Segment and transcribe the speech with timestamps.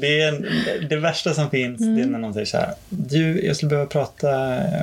[0.00, 2.74] Det, är det värsta som finns det är när någon säger så här.
[2.88, 4.28] Du, jag skulle behöva prata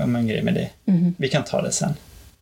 [0.04, 0.74] om en grej med dig.
[1.18, 1.94] Vi kan ta det sen.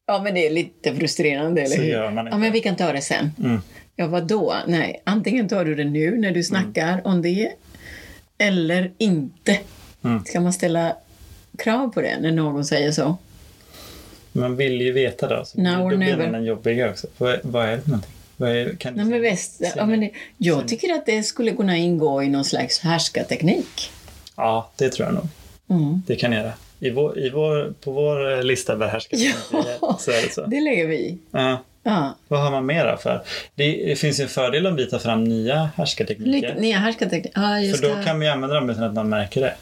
[0.05, 1.89] Ja, men det är lite frustrerande, eller Så hur?
[1.91, 2.35] gör man inte.
[2.35, 3.31] Ja, men vi kan ta det sen.
[3.39, 3.61] Mm.
[3.95, 4.55] Ja, vad då?
[4.67, 7.51] Nej, antingen tar du det nu när du snackar om det,
[8.37, 9.59] eller inte.
[10.03, 10.23] Mm.
[10.25, 10.95] Ska man ställa
[11.57, 13.17] krav på det när någon säger så?
[14.31, 15.45] Man vill ju veta då.
[15.45, 16.31] Så Now då blir never.
[16.31, 17.07] den jobbiga också.
[17.17, 18.11] Vad, vad är det för någonting?
[18.79, 22.45] Kan Nej, men väst, ja, men jag tycker att det skulle kunna ingå i någon
[22.45, 23.91] slags härskarteknik.
[24.35, 25.27] Ja, det tror jag nog.
[25.69, 26.01] Mm.
[26.07, 26.51] Det kan göra.
[26.79, 29.97] I vår, i vår, på vår eh, lista över härskartekniker Ja.
[29.99, 30.45] så är det så.
[30.45, 31.17] Det lägger vi.
[31.31, 31.63] Ja.
[31.83, 32.15] Ja.
[32.27, 33.21] Vad har man mer för?
[33.55, 36.31] Det, det finns ju en fördel om vi tar fram nya härskartekniker.
[36.31, 37.31] Lite, nya härskarteknik.
[37.35, 38.03] Ja, just För då det.
[38.03, 39.53] kan vi använda dem utan att någon märker det.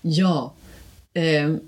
[0.00, 0.52] Ja.
[1.14, 1.60] Ehm,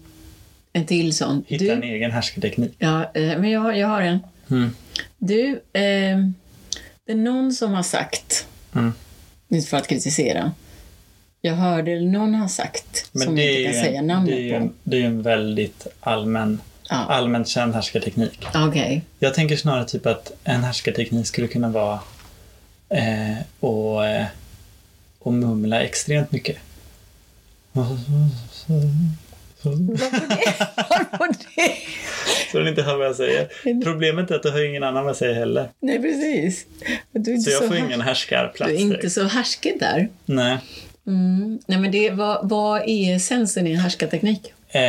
[0.73, 1.45] en till sån.
[1.47, 2.75] Hitta Du, en egen härskarteknik.
[2.79, 4.19] ja, eh, men jag, jag har en.
[4.51, 4.71] Mm.
[5.19, 6.35] Du, ehm,
[7.07, 8.93] det är någon som har sagt, Mm.
[9.49, 10.53] inte för att kritisera,
[11.41, 14.15] jag hörde någon har sagt, Men som det jag är, inte kan säga en, det,
[14.15, 14.57] namnet är ju på.
[14.57, 16.97] en, det är en väldigt allmän, Ja.
[16.97, 18.47] allmänt känd härskarteknik.
[18.55, 19.03] Okej.
[19.19, 22.01] Jag tänker snarare typ att en härskarteknik skulle kunna vara
[22.89, 24.27] eh, och, eh,
[25.19, 26.57] och mumla extremt mycket.
[29.71, 30.67] Varför det?
[30.89, 31.73] Varför det?
[32.53, 33.49] Så den inte hör vad jag säger.
[33.85, 35.69] Problemet är att du hör ingen annan vad jag säger heller.
[35.81, 36.67] Nej, precis.
[37.45, 38.71] Så jag så, får ingen härskarplats.
[38.73, 40.09] du är inte så härskig där.
[40.27, 40.59] Nej.
[41.07, 41.59] Mm.
[41.67, 44.53] Nej, men det, vad, vad är essensen i en härskarteknik?
[44.69, 44.81] Eh,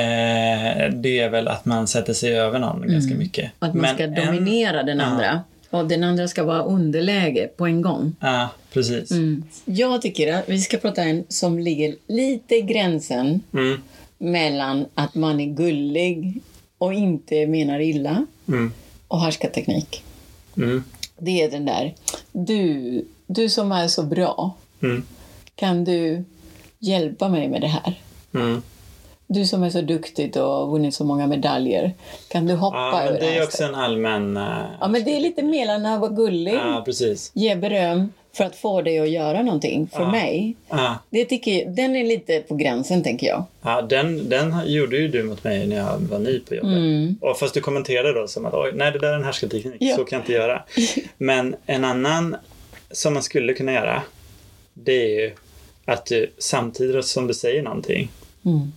[0.94, 3.44] det är väl att man sätter sig över någon ganska mycket.
[3.44, 3.52] Mm.
[3.60, 5.04] Att man Men ska en- dominera den Ja.
[5.06, 5.42] andra.
[5.70, 8.16] Och den andra ska vara underläge på en gång.
[8.20, 9.12] Ja, precis.
[9.12, 9.44] Mm.
[9.66, 13.82] Jag tycker att vi ska prata en som ligger lite i gränsen Mm.
[14.18, 16.42] Mellan att man är gullig
[16.78, 18.72] och inte menar illa Mm.
[19.08, 20.04] och härskarteknik.
[20.58, 20.84] Mm.
[21.18, 21.94] Det är den där,
[22.32, 25.04] du, du som är så bra, Mm.
[25.56, 26.24] kan du
[26.80, 28.02] hjälpa mig med det här?
[28.34, 28.62] Mm.
[29.28, 31.94] Du som är så duktig och har vunnit så många medaljer,
[32.28, 34.38] kan du hoppa Ja, över det är här ju också en allmän...
[34.38, 34.44] eh,
[34.80, 37.32] Ja, men det är lite mellan att vara gullig, Ja, precis.
[37.34, 40.12] ge beröm för att få dig att göra någonting för Ja.
[40.12, 40.56] mig.
[40.70, 43.44] Ja, Det tycker jag, den är lite på gränsen, tänker jag.
[43.62, 46.72] ja den, den gjorde ju du mot mig när jag var ny på jobbet.
[46.78, 47.16] Mm.
[47.22, 49.96] Och fast du kommenterade då som att Oj, nej det där är en härskarteknik, Ja.
[49.96, 50.64] så kan jag inte göra.
[51.18, 52.36] Men en annan
[52.92, 54.02] som man skulle kunna göra,
[54.74, 55.32] det är ju
[55.86, 58.10] att du samtidigt som du säger någonting
[58.46, 58.72] Mm.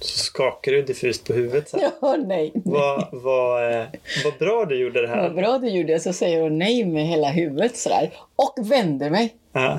[0.00, 1.90] Så skakar du diffust på huvudet så här.
[2.02, 2.52] Ja, nej.
[2.54, 3.84] Vad, vad, eh,
[4.24, 5.30] vad bra du gjorde det Vad här.
[5.30, 8.10] bra du gjorde, så säger hon nej med hela huvudet sådär.
[8.36, 9.34] Och vänder mig.
[9.52, 9.78] Ja.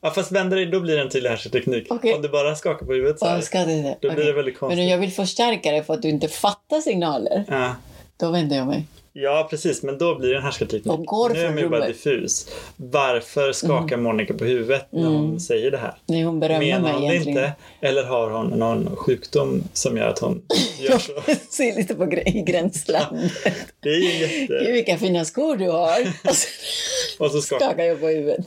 [0.00, 1.86] ja, fast vänder dig, då blir det en tydlig härskarteknik.
[1.90, 2.14] Okej.
[2.14, 3.40] Om du bara skakar på huvudet så här.
[3.40, 4.24] Ska det, Då blir Okej.
[4.26, 4.78] det väldigt konstigt.
[4.78, 7.44] Men jag vill förstärka det för att du inte fattar signaler.
[7.48, 7.74] Ja.
[8.16, 8.86] Då vänder jag mig.
[9.22, 9.82] Ja, precis.
[9.82, 10.86] Men då blir det en härskarteknik.
[11.34, 12.48] Nu är man ju bara diffus.
[12.76, 15.94] Varför skakar Monica på huvudet när hon säger det här?
[16.06, 17.38] Nej, hon berömmer Menar mig hon det egentligen.
[17.38, 17.52] inte?
[17.80, 20.42] Eller har hon någon sjukdom som gör att hon
[20.80, 21.12] gör så?
[21.50, 23.32] ser lite på gr- i gränslandet.
[23.80, 24.72] Det är ju Gud, jätte...
[24.72, 26.00] vilka fina skor du har.
[26.28, 28.46] Och så Och så skakar skakar jag på huvudet.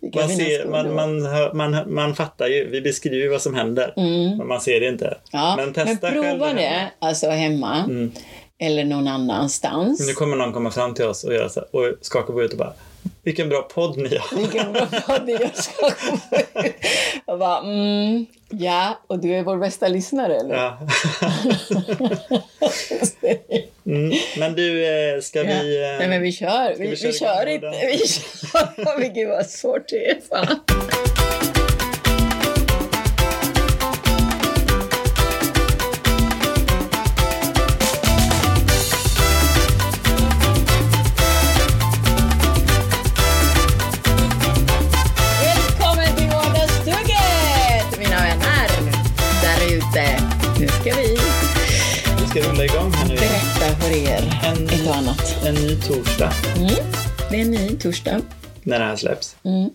[0.00, 3.92] Vilka man, ser, man, man, hör, man, man fattar ju, vi beskriver vad som händer.
[4.38, 5.18] Men man ser det inte.
[5.32, 6.60] Ja, men men, testa själv prova hemma.
[6.60, 7.88] det, alltså hemma.
[8.62, 10.06] Eller någon annanstans.
[10.06, 12.52] Nu kommer någon komma fram till oss och, göra så här, och skaka på huvudet
[12.52, 12.72] och bara
[13.22, 14.36] Vilken bra podd ni har.
[14.36, 16.70] Vilken bra podd jag på huvudet.
[17.24, 20.54] Och bara, mm, ja, och du är vår bästa lyssnare eller?
[20.54, 20.78] Ja.
[23.86, 24.12] mm.
[24.38, 25.44] Men du, eh, ska Ja.
[25.62, 25.82] vi...
[25.82, 26.74] eh, Nej men vi kör.
[26.78, 27.66] Vi, vi vi, köra kör inte.
[27.86, 29.14] Vi kör.
[29.14, 30.20] Gud vad svårt det är.
[30.28, 30.60] Fan.
[54.82, 55.36] Ett och annat.
[55.46, 56.68] En ny torsdag Mm.
[57.30, 58.20] Det är en ny torsdag.
[58.62, 59.36] när det här släpps.
[59.42, 59.70] Mm.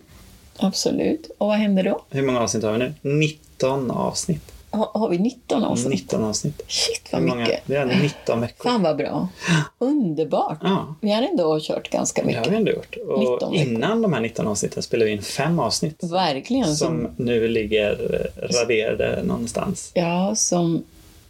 [0.56, 1.30] Absolut.
[1.38, 2.02] Och vad händer då?
[2.10, 2.94] Hur många avsnitt har vi nu?
[3.02, 4.42] 19 avsnitt.
[4.70, 5.88] Har, har vi 19 avsnitt?
[6.02, 6.62] 19 avsnitt.
[6.68, 7.60] Shit vad mycket.
[7.66, 8.70] Det är 19 veckor.
[8.70, 9.28] Fan vad bra.
[9.78, 10.58] Underbart.
[10.62, 12.52] Ja, Vi har ändå kört ganska det har mycket.
[12.52, 12.96] vi ändå gjort.
[13.18, 16.02] 19 Och innan de här 19 avsnitten spelade vi in fem avsnitt.
[16.02, 16.76] Verkligen.
[16.76, 19.90] Som, Som nu ligger eh, raderade någonstans.
[19.94, 20.82] ja, som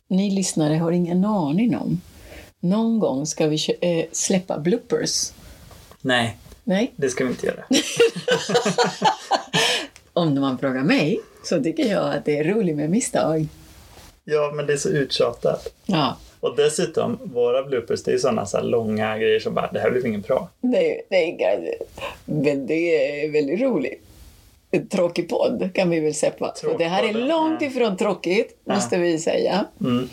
[0.08, 2.00] ni lyssnare har ingen aning om.
[2.60, 5.32] Någon gång ska vi eh, släppa bloopers.
[6.00, 6.36] Nej,
[6.68, 7.64] Nej, det ska vi inte göra.
[10.12, 13.46] om man frågar mig så tycker jag att det är roligt med misstag.
[14.24, 15.72] Ja, men det är så uttjatat.
[15.86, 19.90] Ja, Och dessutom, våra bloopers, det är sådana så långa grejer som bara, det här
[19.90, 20.48] blev ingen bra.
[21.10, 21.74] det, är,
[22.24, 24.02] men det är väldigt roligt.
[24.90, 26.14] tråkig podd kan vi väl.
[26.72, 27.66] Och det här är långt ja.
[27.66, 29.64] ifrån tråkigt, måste vi säga.
[29.80, 30.08] Mm.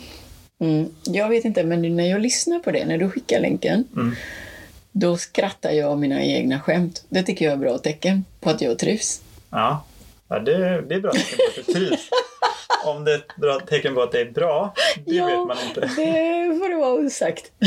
[0.60, 0.88] Mm.
[1.04, 4.14] Jag vet inte, men när jag lyssnar på det, när du skickar länken, Mm.
[4.92, 7.04] då skrattar jag av mina egna skämt.
[7.08, 9.20] Det tycker jag är bra tecken på att jag trivs.
[9.50, 9.84] Ja,
[10.28, 12.08] ja det, det är bra tecken på att du trivs.
[12.84, 14.74] Om det är ett bra tecken på att det är bra,
[15.06, 15.80] det ja, vet man inte.
[15.80, 17.50] det får det vara osagt.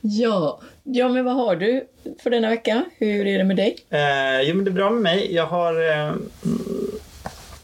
[0.00, 0.60] ja.
[0.82, 1.86] ja, men vad har du
[2.22, 2.84] för denna vecka?
[2.98, 3.76] Hur är det med dig?
[3.90, 5.34] Eh, jo, men det är bra med mig.
[5.34, 6.12] Jag har eh,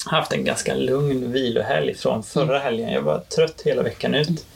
[0.08, 2.92] haft en ganska lugn vilohelg från förra helgen.
[2.92, 4.46] Jag var trött hela veckan ut.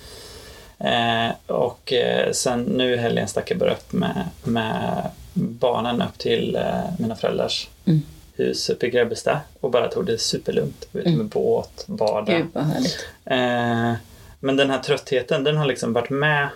[0.78, 6.19] Eh, och eh, sen nu i helgen stack jag bara upp med, med barnen upp
[6.19, 8.02] till eh, mina föräldrars Mm.
[8.37, 10.88] hus uppe i Grebbestad och bara tog det superlugnt.
[10.93, 12.37] Ute med båt, bada.
[12.38, 13.06] Gud vad härligt.
[13.25, 13.93] Eh,
[14.40, 16.48] men den här tröttheten, den har liksom varit med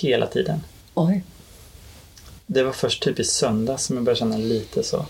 [0.00, 0.60] hela tiden.
[0.94, 1.22] Oj.
[2.46, 5.06] Det var först typ i söndag som jag började känna lite så.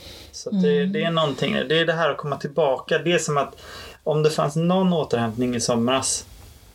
[0.51, 2.99] Så att det, det är någonting, det är det här att komma tillbaka.
[2.99, 3.57] Det är som att
[4.05, 6.25] om det fanns någon återhämtning i somras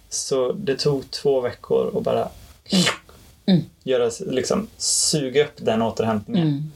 [0.10, 2.28] så det tog två veckor att bara
[3.46, 3.64] Mm.
[3.84, 6.72] göra, liksom suga upp den återhämtningen.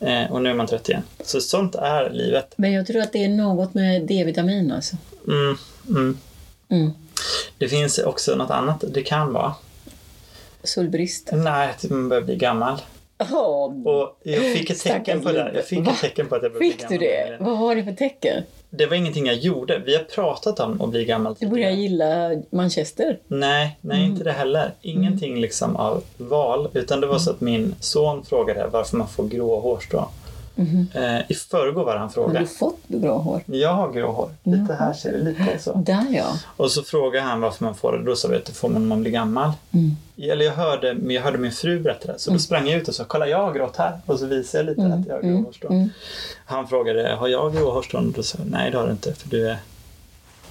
[0.00, 0.24] Mm.
[0.24, 1.02] Eh, och nu är man trött igen.
[1.24, 2.54] Så sånt är livet.
[2.56, 4.96] Men jag tror att det är något med D-vitamin alltså.
[5.28, 5.56] Mm,
[5.88, 6.18] mm.
[6.68, 6.90] Mm.
[7.58, 9.54] Det finns också något annat det kan vara.
[10.64, 11.30] Solbrist.
[11.32, 12.80] Nej, att man börjar bli gammal.
[13.18, 15.44] Oh, Och jag fick ett tecken på det.
[15.44, 15.52] Liv.
[15.54, 15.92] Jag fick Va?
[15.92, 17.38] ett tecken på att jag började Fick bli du gammal.
[17.38, 17.44] det?
[17.44, 18.42] Vad var det för tecken?
[18.70, 19.78] Det var ingenting jag gjorde.
[19.78, 23.18] Vi har pratat om att bli gammal Du börjar gilla Manchester?
[23.26, 24.72] Nej, nej inte det heller.
[24.82, 26.68] Ingenting liksom av val.
[26.74, 30.04] Utan det var så att min son frågade varför man får grå hårstrån.
[30.58, 32.38] Eh, I förrgår var han Har frågade.
[32.38, 33.42] du fått bra hår?
[33.46, 34.30] Jag har grå hår.
[34.42, 35.74] Lite här ser det lite så.
[35.74, 36.38] Där ja.
[36.56, 38.04] Och så frågade han varför man får det.
[38.04, 39.52] Då sa vi att det får man när man blir gammal.
[39.72, 39.96] Mm.
[40.32, 42.18] Eller jag hörde, men jag hörde min fru berätta det.
[42.18, 44.00] Så då sprang jag ut och sa kolla jag har grått här.
[44.06, 45.72] Och så visade jag lite att jag har grå hårstrån.
[45.72, 45.88] Mm.
[46.46, 48.06] Han frågade har jag grå hårstrån?
[48.06, 49.56] Och då sa jag nej det har du inte för du är,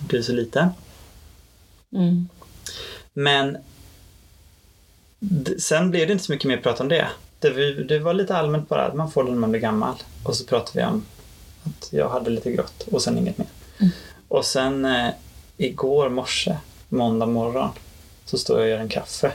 [0.09, 0.69] du är så liten.
[1.95, 2.29] Mm.
[3.13, 3.57] Men
[5.59, 7.07] sen blev det inte så mycket mer prat om det.
[7.39, 9.95] Det, det var lite allmänt bara att man får det när man blir gammal.
[10.23, 11.05] Och så pratade vi om
[11.63, 13.47] att jag hade lite grått och sen inget mer.
[14.27, 15.09] Och sen eh,
[15.57, 16.57] igår morse,
[16.89, 17.69] måndag morgon,
[18.25, 19.31] så står jag och gör en kaffe.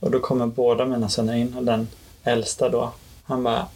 [0.00, 1.88] Och då kommer båda mina söner in och den
[2.24, 2.92] äldsta då,
[3.24, 3.66] han bara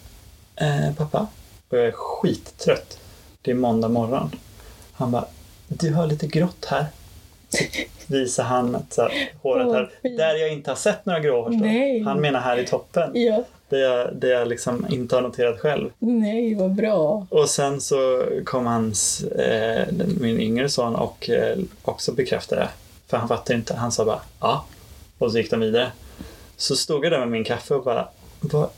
[0.55, 1.27] eh, Pappa,
[1.69, 2.99] och jag är skittrött.
[3.41, 4.31] Det är måndag morgon.
[4.93, 5.25] Han bara
[5.67, 6.85] Du har lite grått här.
[8.07, 10.17] Visar han att så här, håret här, fint.
[10.17, 11.61] där jag inte har sett några grå hårstrån.
[11.61, 12.01] Nej.
[12.01, 13.11] Han menar här i toppen.
[13.13, 13.43] Ja.
[13.69, 15.89] Det jag, det jag liksom inte har noterat själv.
[15.99, 17.27] Nej, vad bra.
[17.29, 19.87] Och sen så kom hans, eh,
[20.19, 22.69] min yngre son och eh, också bekräftade det.
[23.07, 23.73] För han fattade inte.
[23.73, 24.65] Han sa bara ja.
[25.17, 25.91] Och så gick de vidare.
[26.57, 28.07] Så stod jag där med min kaffe och bara
[28.39, 28.69] vad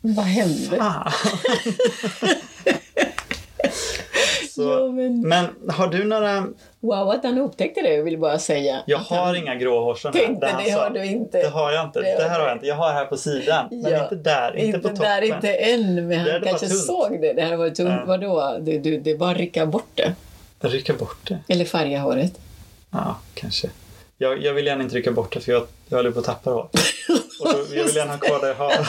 [0.00, 0.76] Vad hände?
[4.62, 5.20] så, Ja, men...
[5.28, 6.46] men har du några,
[6.80, 8.82] Wow, att han upptäckte det vill bara säga.
[8.86, 10.20] jag har han inga grå hårstrån här.
[10.26, 10.82] tänkte, han det sa.
[10.82, 11.38] har du inte.
[11.42, 12.00] Det har jag inte.
[12.00, 12.66] Det Det, här har jag inte.
[12.66, 13.68] Jag har här på sidan.
[13.70, 14.02] Men Ja.
[14.02, 14.56] inte där.
[14.56, 15.02] Inte, på toppen.
[15.02, 15.94] där, inte än.
[16.08, 17.32] Men Det han kanske såg det.
[17.32, 17.88] Det här var tunt.
[17.90, 18.04] Ja.
[18.06, 18.58] Vadå?
[18.60, 20.14] Du, du, det är bara att rycka bort det.
[20.60, 21.38] Rycker bort det.
[21.48, 22.32] Eller färga håret.
[22.90, 23.68] Ja, kanske.
[24.18, 26.50] Jag, jag vill gärna inte rycka bort det för jag, jag håller på att tappa
[26.50, 26.62] hår.
[27.40, 28.72] Och då, jag vill gärna ha kvar det jag har.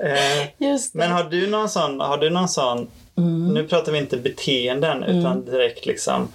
[0.00, 0.90] eh, det.
[0.94, 3.54] men har du någon sån, har du någon sån Mm.
[3.54, 6.28] nu pratar vi inte beteenden utan direkt liksom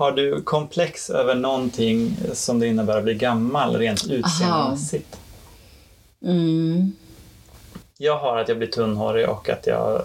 [0.00, 5.20] har du komplex över någonting som det innebär att bli gammal rent utseendemässigt?
[6.22, 6.92] Mm.
[7.98, 10.02] Jag har att jag blir tunnhårig och att jag...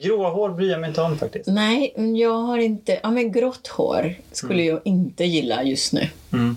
[0.00, 1.46] Gråa hår bryr jag mig inte om faktiskt.
[1.46, 3.00] Nej, jag har inte...
[3.02, 6.08] Ja, men grått hår skulle jag inte gilla just nu.
[6.32, 6.56] Mm.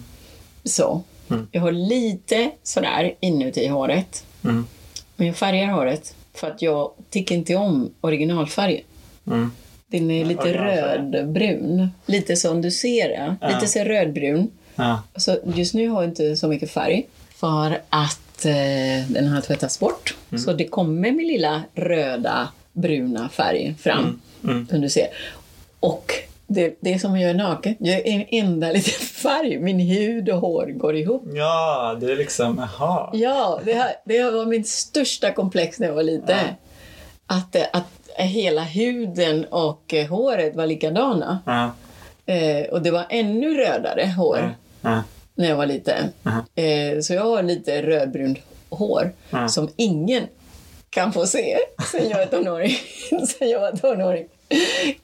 [0.64, 1.04] Så.
[1.30, 1.48] Mm.
[1.52, 4.26] Jag har lite sådär inuti håret.
[4.44, 4.68] Mm.
[5.16, 8.86] Men jag färgar håret för att jag tycker inte om originalfärg.
[9.28, 9.52] Mm.
[9.88, 11.12] Den är lite originalfärg.
[11.12, 11.90] rödbrun.
[12.06, 13.36] Lite som du ser det.
[13.42, 13.48] Ja.
[13.48, 14.52] Lite så rödbrun.
[14.76, 15.04] Ja.
[15.16, 17.08] Så just nu har jag inte så mycket färg.
[17.36, 20.16] För att eh, den har tvättats bort.
[20.30, 20.42] Mm.
[20.42, 24.22] Så det kommer min lilla röda, bruna färg fram.
[24.44, 24.68] Mm.
[24.68, 25.08] Som du ser.
[25.80, 26.12] Och
[26.48, 27.76] det, det är som att jag är naken.
[27.80, 29.60] Jag är en enda liten färg.
[29.60, 31.24] Min hud och hår går ihop.
[31.34, 33.10] ja, det är liksom, jaha.
[33.14, 36.38] Ja, det, här, det var min största komplex när jag var liten.
[37.28, 41.40] Att, eh, att hela huden och eh, håret var likadana.
[41.46, 41.72] Ja.
[42.34, 45.04] Eh, och det var ännu rödare hår Ja.
[45.36, 46.04] när jag var liten.
[46.56, 49.12] Eh, så jag har lite rödbrunt hår
[49.50, 50.24] som ingen
[50.90, 51.58] kan få se
[51.92, 52.78] sen jag är tonåring.
[53.28, 54.26] sen jag var tonåring.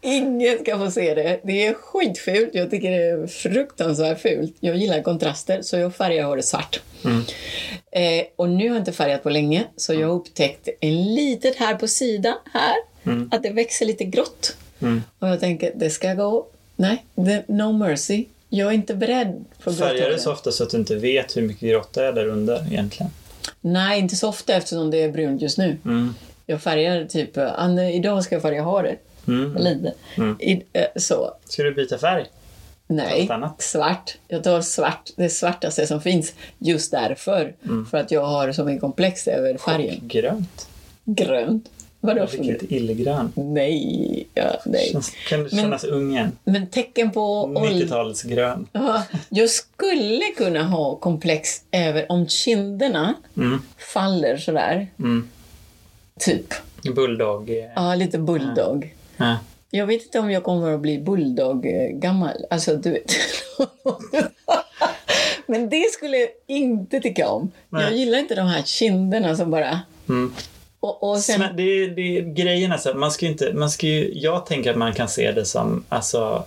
[0.01, 1.39] Ingen ska få se det.
[1.43, 2.49] Det är skitfult.
[2.53, 4.55] Jag tycker det är fruktansvärt fult.
[4.59, 6.81] Jag gillar kontraster så jag färgar håret svart.
[7.05, 7.21] Mm.
[7.91, 11.55] Eh, och nu har jag inte färgat på länge, så jag har upptäckt en litet
[11.55, 12.75] här på sidan, här,
[13.31, 14.57] att det växer lite grått.
[14.79, 15.03] Mm.
[15.19, 16.47] Och jag tänker, det ska gå.
[16.75, 18.25] Nej, det, no mercy.
[18.49, 20.19] Jag är inte beredd på Färgar du gråtthåren.
[20.19, 23.11] så ofta så att du inte vet hur mycket grått det är där under egentligen?
[23.61, 25.77] Nej, inte så ofta eftersom det är brunt just nu.
[25.85, 26.15] Mm.
[26.45, 27.37] Jag färgar typ,
[27.93, 28.99] idag ska jag färga håret.
[29.27, 29.57] Mm.
[29.57, 29.93] Lite.
[30.39, 31.33] I, eh, så.
[31.45, 32.25] Ska du byta färg?
[32.87, 34.17] Nej, svart.
[34.27, 36.33] Jag tar svart, det svartaste som finns.
[36.57, 37.53] Just därför.
[37.65, 37.85] Mm.
[37.85, 39.99] För att jag har som en komplex över färgen.
[40.03, 40.67] Grönt?
[41.05, 41.69] Grönt.
[42.03, 43.31] Vadå för Riktigt illgrön.
[43.35, 44.89] Nej, ja, nej.
[44.91, 46.31] Känns, kan Men- kännas ung igen?
[46.43, 47.61] Men tecken på ålder...
[47.85, 48.65] 90-talsgrön.
[48.71, 53.61] Ja, jag skulle kunna ha komplex över om kinderna Mm.
[53.93, 54.87] faller sådär.
[54.99, 55.27] Mm.
[56.19, 56.53] Typ.
[56.95, 57.49] Bulldog.
[57.49, 58.95] eh, Ja, lite bulldog.
[59.17, 59.37] Ja.
[59.71, 62.45] Jag vet inte om jag kommer att bli bulldog-gammal.
[62.49, 63.11] Alltså, du vet.
[65.47, 67.51] Men det skulle jag inte tycka om.
[67.69, 67.83] Nej.
[67.83, 69.79] Jag gillar inte de här kinderna som bara...
[70.09, 70.33] Mm.
[70.81, 71.39] Och, och sen...
[71.39, 73.87] Men det, är- det, är grejen är så att man ska ju inte, man ska
[73.87, 76.43] ju, jag tänker att man kan se det som, alltså,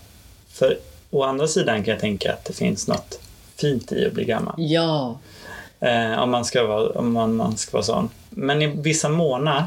[0.48, 0.78] för
[1.10, 3.20] å andra sidan kan jag tänka att det finns något
[3.56, 4.54] fint i att bli gammal.
[4.58, 5.18] Ja.
[5.80, 8.08] Eh, om man ska vara, om man, man ska vara sån.
[8.30, 9.64] Men i vissa månader,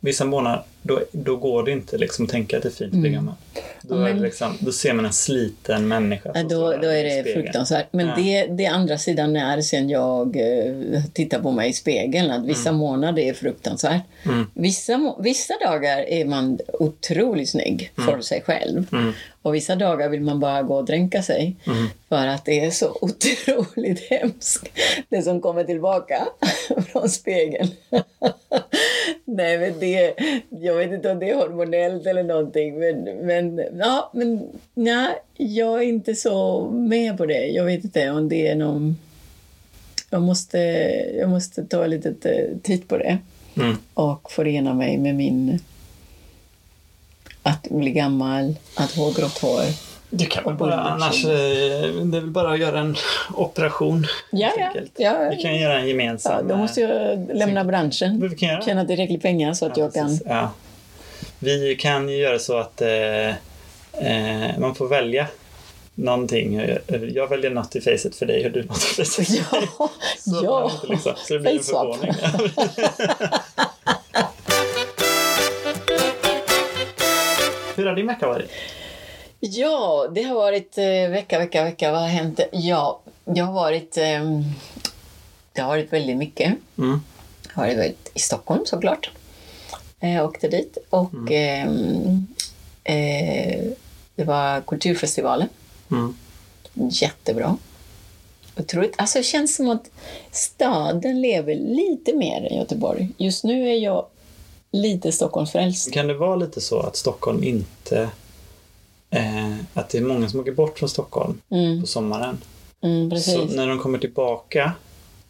[0.00, 3.10] vissa månader, då, då går det inte liksom tänka att det är fint att bli
[3.10, 3.34] gammal.
[3.82, 7.32] Då, det Men- liksom, då ser man en sliten människa Ja, Då, då är det
[7.32, 7.86] fruktansvärt.
[7.90, 8.14] Men Ja.
[8.16, 12.72] det, det andra sidan är sen jag eh, tittar på mig i spegeln att vissa
[12.72, 14.02] månader är fruktansvärt.
[14.24, 14.46] Mm.
[14.54, 18.86] Vissa, vissa dagar är man otroligt snygg för sig själv.
[18.92, 19.12] Mm.
[19.42, 21.56] Och vissa dagar vill man bara gå och dränka sig.
[21.66, 21.86] Mm.
[22.08, 24.68] För att det är så otroligt hemskt.
[25.08, 26.28] Det som kommer tillbaka
[26.92, 27.68] från spegeln.
[29.24, 30.14] Nej, men det,
[30.48, 32.78] jag vet inte om det är hormonellt eller någonting.
[32.78, 37.46] Men, men, ja, men nej, jag är inte så med på det.
[37.46, 38.96] Jag vet inte om det är någon...
[40.10, 40.58] Jag måste,
[41.18, 42.16] jag måste ta en liten
[42.62, 43.18] titt på det
[43.56, 43.76] Mm.
[43.94, 45.58] och förena mig med min...
[47.42, 49.64] Att bli gammal, att ha grått hår.
[50.12, 52.96] Du kan väl bara, annars, eh, det är väl bara att göra en
[53.34, 54.06] operation.
[54.30, 54.70] Ja, ja.
[54.96, 55.28] ja.
[55.30, 56.32] Vi kan göra en gemensam.
[56.32, 58.22] ja då måste jag lämna branschen.
[58.22, 60.18] eh, Vi kan göra Tjäna tillräckligt pengar så att Ja, jag kan...
[60.26, 60.50] Ja.
[61.38, 65.26] Vi kan ju göra så att eh, eh, man får välja
[65.94, 66.60] någonting.
[67.14, 69.42] Jag väljer något i facet för dig och du något i facet för mig.
[69.78, 70.70] Ja, Så, ja.
[70.88, 72.12] liksom, så det blir en förvåning.
[77.76, 78.50] Hur har din vecka varit?
[79.40, 81.92] Ja, det har varit eh, vecka, vecka, vecka.
[81.92, 82.40] Vad har hänt?
[82.52, 83.96] Ja, jag har varit...
[83.96, 84.40] Eh,
[85.52, 86.54] det har varit väldigt mycket.
[86.78, 87.00] Mm.
[87.54, 89.10] Jag har varit i Stockholm såklart.
[90.00, 92.26] Eh, Jag åkte dit och ehm,
[92.84, 93.64] eh,
[94.14, 95.48] det var Kulturfestivalen.
[95.90, 96.14] Mm.
[96.74, 97.56] Jättebra.
[98.56, 98.94] Otroligt.
[98.96, 99.90] Alltså det känns som att
[100.30, 103.08] staden lever lite mer än Göteborg.
[103.16, 104.06] Just nu är jag
[104.70, 105.92] lite Stockholmsfrälst.
[105.92, 108.10] Kan det vara lite så att Stockholm inte...
[109.10, 112.38] Eh, att det är många som åker bort från Stockholm Mm, på sommaren.
[112.82, 113.16] mm.
[113.20, 114.72] Så när de kommer tillbaka,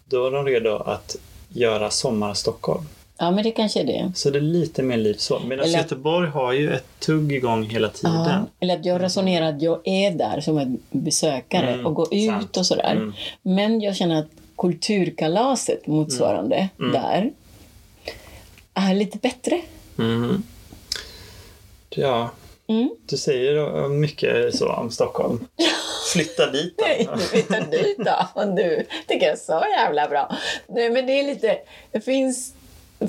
[0.04, 1.16] då är de redo att
[1.48, 2.84] göra sommar Stockholm.
[3.18, 4.12] Ja, men det kanske är det.
[4.14, 5.40] Så det är lite mer liv så.
[5.40, 8.14] Medan Eller- Göteborg har ju ett tugg igång hela tiden.
[8.14, 12.14] Ja, eller att jag resonerar att jag är där som en besökare Mm, och går
[12.14, 12.56] ut sant.
[12.56, 12.92] och sådär.
[12.96, 13.12] Mm.
[13.42, 16.92] Men jag känner att kulturkalaset motsvarande Mm.
[16.92, 17.30] där
[18.74, 19.60] är lite bättre.
[19.96, 20.42] Mhm.
[21.90, 22.30] Ja,
[22.70, 22.90] Mm.
[23.06, 25.46] du säger mycket så om Stockholm.
[26.12, 26.84] Flytta dit då.
[27.38, 28.44] Inte dit då.
[28.44, 30.36] Du tycker jag är så jävla bra.
[30.66, 31.58] Nej, men det är lite...
[31.92, 32.54] Det finns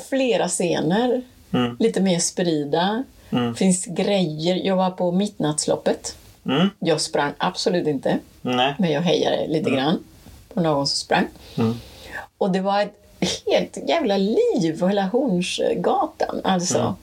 [0.10, 1.22] flera scener,
[1.54, 1.78] Mm.
[1.80, 3.04] lite mer spridda.
[3.30, 3.56] Mm.
[3.56, 4.56] finns grejer.
[4.56, 6.16] Jag var på Midnattsloppet.
[6.46, 6.70] Mm.
[6.80, 8.76] Jag sprang absolut inte, Nej.
[8.80, 10.04] men jag hejade lite grann
[10.54, 11.28] på någon som sprang.
[11.58, 11.74] Mm.
[12.38, 12.96] Och det var ett
[13.46, 16.42] helt jävla liv på hela Hornsgatan.
[16.44, 16.96] Alltså.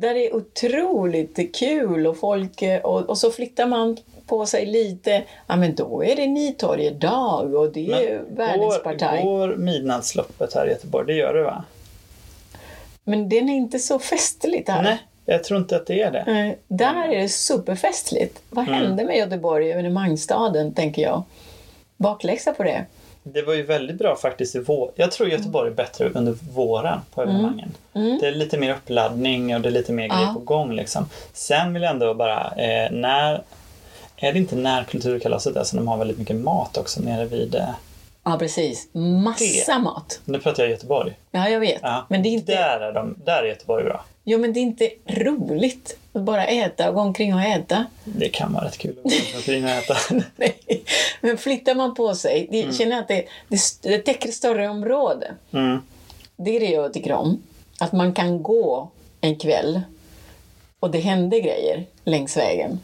[0.00, 2.62] Där det är otroligt kul och folk...
[2.82, 5.22] Och, och så flyttar man på sig lite.
[5.46, 9.22] Ja, men då är det Nytorgedag och det är Världenspartaj.
[9.22, 11.06] går, går midnattsloppet här i Göteborg?
[11.06, 11.64] Det gör det va?
[13.04, 14.82] Men den är inte så festligt här.
[14.82, 16.18] Nej, jag tror inte att det är det.
[16.18, 18.42] Eh, Där är det superfestligt.
[18.50, 18.80] Vad Mm.
[18.82, 21.22] hände med Göteborg, evenemangsstaden, tänker jag.
[21.96, 22.84] Bakläxa på det.
[23.34, 24.90] Det var ju väldigt bra faktiskt i vår.
[24.94, 27.74] Jag tror Göteborg är bättre under våren på evenemangen.
[27.92, 31.08] Det är lite mer uppladdning och det är lite mer grejer på gång liksom.
[31.32, 33.42] Sen vill jag ändå bara, eh, när...
[34.16, 37.54] Är det inte när kulturkalaset är som de har väldigt mycket mat också nere vid...
[37.54, 37.68] Eh,
[38.24, 38.88] Ja, precis.
[38.92, 39.78] Massa Det.
[39.78, 40.20] mat.
[40.24, 41.18] Nu pratar jag Göteborg.
[41.30, 41.78] Ja, jag vet.
[41.82, 42.06] Ja.
[42.08, 42.52] Men det är inte...
[42.52, 44.04] Där är, de, där är Göteborg bra.
[44.24, 47.86] Jo, men det är inte roligt att bara äta och gå omkring och äta.
[48.04, 49.96] Det kan vara rätt kul att gå omkring och äta.
[50.36, 50.54] Nej.
[51.20, 52.74] Men flyttar man på sig, det, Mm.
[52.74, 55.34] känner jag att det, det, det täcker ett större område.
[55.52, 55.78] Mm.
[56.36, 57.42] Det är det jag tycker om.
[57.80, 59.80] Att man kan gå en kväll
[60.80, 62.80] och det händer grejer längs vägen.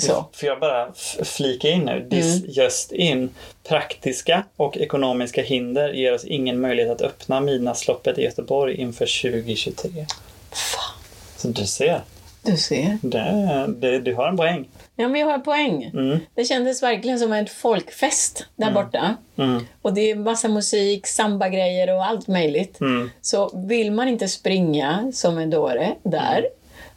[0.00, 0.26] Så.
[0.32, 0.92] Får jag bara
[1.24, 2.06] flika in nu?
[2.10, 2.50] This Mm.
[2.50, 3.30] just in.
[3.68, 10.06] Praktiska och ekonomiska hinder ger oss ingen möjlighet att öppna Midnattsloppet i Göteborg inför 2023.
[10.52, 10.94] Fan,
[11.36, 12.00] Så du ser,
[12.42, 12.98] du ser.
[13.02, 14.68] det, det, du har en poäng.
[14.96, 15.84] Ja, men jag har en poäng.
[15.94, 16.18] Mm.
[16.34, 19.16] Det kändes verkligen som en folkfest där borta.
[19.36, 19.66] Mm.
[19.82, 22.80] Och det är massa musik, samba-grejer och allt möjligt.
[22.80, 23.10] Mm.
[23.20, 26.46] Så vill man inte springa som en dåre där,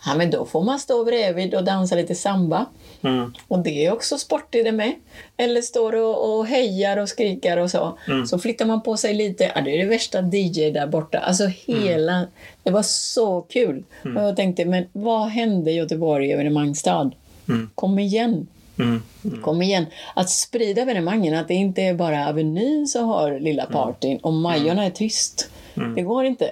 [0.06, 2.66] ja, men då får man stå bredvid och dansa lite samba.
[3.04, 3.34] Mm.
[3.48, 4.94] Och det är också sport i det med.
[5.38, 7.98] Eller står och, och hejar och skriker och så.
[8.08, 8.26] Mm.
[8.26, 9.52] Så flyttar man på sig lite.
[9.56, 11.20] Ja, det är det värsta DJ där borta.
[11.20, 12.28] Alltså hela...
[12.64, 13.84] Det var så kul.
[14.06, 14.18] Mm.
[14.18, 17.12] Och jag tänkte, men vad hände i Göteborg evenemangsstad?
[17.48, 17.70] Mm.
[17.76, 18.48] Kom igen.
[18.80, 19.02] Mm.
[19.42, 19.86] Kom igen.
[20.16, 24.86] Att sprida evenemangen, att det inte är bara Avenyn som har lilla partyn och Majorna
[24.86, 25.50] är tyst.
[25.96, 26.50] Det går inte.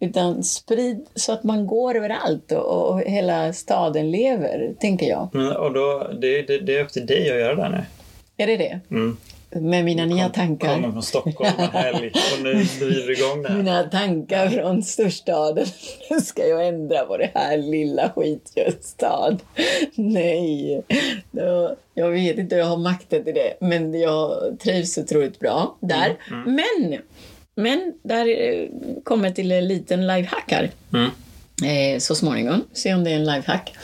[0.00, 5.34] Utan sprid så att man går överallt och, och hela staden lever, tänker jag.
[5.34, 5.56] Mm.
[5.56, 7.84] Och då, det, det, det är upp till dig att göra det nu.
[8.36, 8.80] Är det det?
[8.90, 9.16] Mm.
[9.50, 10.74] Med mina nya tankar.
[10.74, 13.56] Kommer från Stockholm en helg och nu driver vi igång det här.
[13.56, 15.66] Mina tankar från storstaden.
[16.10, 19.36] Nu ska jag ändra på det här lilla skitstad.
[19.94, 20.82] Nej.
[21.94, 23.54] Jag vet inte, jag har makten till det.
[23.60, 26.16] Men jag trivs otroligt bra där.
[26.46, 26.98] Men,
[27.58, 28.68] men där eh,
[29.04, 30.70] kommer till en liten lifehack här.
[30.92, 31.10] Mm.
[31.64, 32.64] Eh, så småningom.
[32.72, 33.74] Se om det är en lifehack.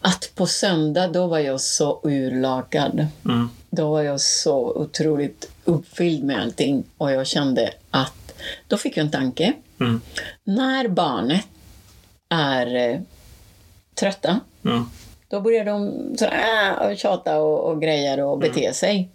[0.00, 3.06] Att på söndag, då var jag så urlakad.
[3.24, 3.48] Mm.
[3.70, 8.34] Då var jag så otroligt uppfylld med allting och jag kände att
[8.68, 9.52] då fick jag en tanke.
[9.80, 10.00] Mm.
[10.44, 11.46] När barnet
[12.28, 13.00] är eh,
[13.94, 14.84] trötta, Mm.
[15.28, 19.08] då börjar de sådär, äh, och tjata och, och grejer och bete sig.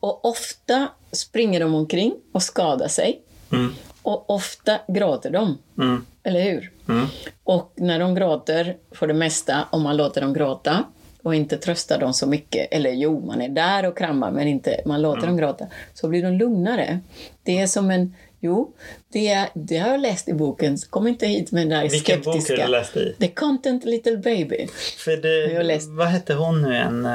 [0.00, 3.20] Och ofta springer de omkring och skadar sig.
[3.52, 3.74] Mm.
[4.02, 6.04] Och ofta gråter de, Mm.
[6.22, 6.70] eller hur?
[6.88, 7.06] Mm.
[7.44, 10.84] Och när de gråter, för det mesta, om man låter dem gråta
[11.22, 14.80] och inte tröstar dem så mycket, eller jo, man är där och kramar men inte,
[14.86, 17.00] man låter dem gråta, så blir de lugnare.
[17.42, 18.72] Det är som en, jo,
[19.12, 22.34] det, det har jag läst i boken, kom inte hit med den där Vilken bok
[22.34, 22.56] skeptiska.
[22.62, 23.14] har du läst i?
[23.20, 24.66] The Content Little Baby.
[24.98, 27.06] För det, Jag läst- Vad hette hon nu igen?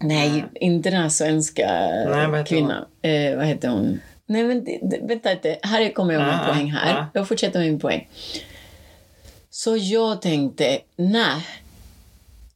[0.00, 2.84] Eh, Nej, inte den här svenska Nej, vad heter kvinnan.
[3.02, 4.00] Eh, vad heter hon?
[4.26, 5.58] Nej, men det, vänta lite.
[5.62, 7.00] Här kommer jag med en Ah, poäng här.
[7.00, 7.06] ah.
[7.14, 8.08] Jag fortsätter med min poäng.
[9.50, 11.46] Så jag tänkte, nej.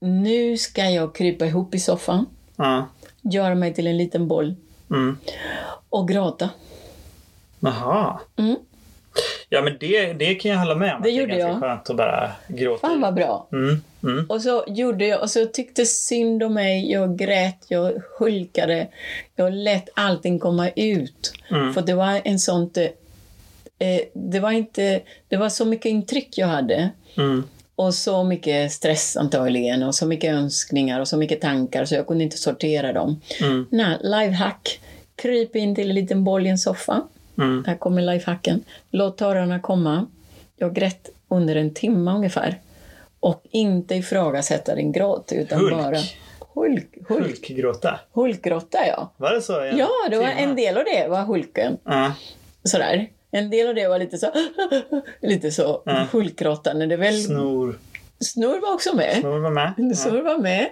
[0.01, 2.27] Nu ska jag krypa ihop i soffan,
[2.57, 2.89] Ja.
[3.23, 4.55] göra mig till en liten boll
[4.91, 5.19] Mm.
[5.89, 6.51] och gråta.
[7.61, 8.21] Jaha.
[8.37, 8.57] Mm.
[9.49, 11.03] Ja, men det, det kan jag hålla med om.
[11.03, 11.77] Det att gjorde det är ganska jag.
[11.77, 12.89] skönt att bara gråta.
[12.89, 13.49] Fan vad bra.
[13.53, 13.83] Mm.
[14.03, 14.27] Mm.
[14.29, 18.89] Och så gjorde jag, och så tyckte synd om mig, jag grät, jag hulkade,
[19.37, 21.33] jag lät allting komma ut.
[21.51, 21.75] Mm.
[21.75, 22.77] För det var en sånt...
[22.77, 22.87] eh,
[23.79, 25.01] Eh, det var inte...
[25.29, 26.91] Det var så mycket intryck jag hade.
[27.17, 27.45] Mm.
[27.75, 32.07] Och så mycket stress antagligen och så mycket önskningar och så mycket tankar så jag
[32.07, 33.21] kunde inte sortera dem.
[33.41, 33.67] Mm.
[33.71, 34.81] Nej, lifehack.
[35.17, 37.03] Kryp in till en liten boll i en soffa.
[37.43, 37.65] Mm.
[37.67, 38.65] Här kommer lifehacken.
[38.91, 40.07] Låt tårarna komma.
[40.57, 42.61] Jag grät under en timme ungefär.
[43.21, 45.73] Och inte ifrågasätta din gråt utan Hulk.
[45.73, 45.97] bara...
[46.55, 46.99] Hulk.
[47.09, 47.09] Hulk.
[47.09, 48.01] Hulkgråta.
[48.13, 49.13] Hulkgrotta, ja.
[49.17, 49.53] Var det så?
[49.53, 51.79] Ja, det var en del av det var Hulken.
[51.85, 52.13] Ja.
[52.65, 53.09] Sådär.
[53.31, 54.27] En del av det var lite så...
[55.21, 56.07] lite så Ja.
[56.13, 56.75] Hulkgrotta.
[56.75, 57.23] När det väl...
[57.23, 57.79] Snor.
[58.21, 59.17] Snurr var också med.
[59.21, 59.73] Snor var med.
[59.77, 59.95] Ja.
[59.95, 60.69] Snurr var med.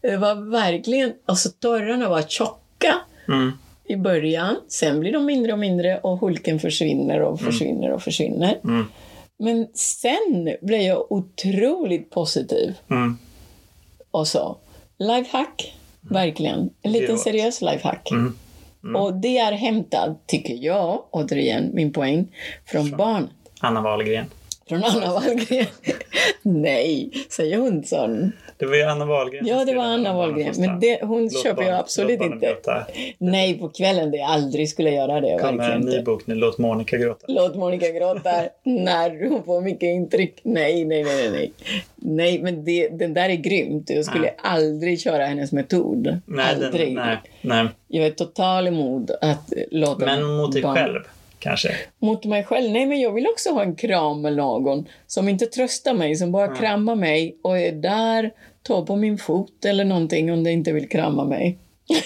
[0.00, 1.12] Det var verkligen...
[1.26, 2.94] Alltså tårarna var tjocka
[3.28, 3.52] Mm.
[3.88, 4.56] I början.
[4.68, 8.60] Sen blir de mindre och mindre och Hulken försvinner och försvinner och försvinner.
[8.64, 8.84] Mm.
[9.38, 13.18] Men sen blev jag otroligt positiv Mm.
[14.10, 14.58] och sa
[14.98, 16.70] lifehack, verkligen.
[16.82, 18.10] En liten seriös lifehack.
[18.10, 18.96] Mm.
[18.96, 22.26] Och det är hämtat, tycker jag, återigen min poäng,
[22.66, 23.28] från barn.
[23.60, 24.24] Anna Wahlgren.
[24.68, 25.66] Från Anna Wahlgren.
[26.42, 28.32] Nej, säger hon sån?
[28.58, 30.54] Det var ju Anna Wahlgren Ja, det var den Anna Wahlgren.
[30.58, 32.46] Men det, hon Låt köper jag barn- absolut låt barnen inte.
[32.46, 32.86] gråta.
[33.18, 34.10] Nej, på kvällen.
[34.10, 35.38] Det jag aldrig skulle göra det.
[35.40, 37.24] kommer en ny bok nu, Låt Monica gråta.
[37.28, 38.30] Låt Monica gråta
[38.62, 40.40] när hon får mycket intryck.
[40.42, 41.30] Nej, nej, nej, nej.
[41.30, 41.52] Nej,
[41.96, 43.90] nej men det, den där är grymt.
[43.90, 46.20] Jag skulle aldrig köra hennes metod.
[46.26, 46.94] Nej, den, aldrig.
[46.94, 47.66] nej, nej.
[47.88, 51.00] Jag är total emot att låta Men mot dig barn- själv,
[51.38, 51.76] kanske?
[51.98, 52.70] Mot mig själv?
[52.72, 56.32] Nej, men jag vill också ha en kram med någon som inte tröstar mig, som
[56.32, 58.30] bara kramar mig och är där,
[58.62, 61.58] tar på min fot eller någonting om de inte vill krama mig.